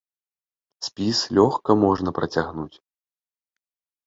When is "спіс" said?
0.87-1.19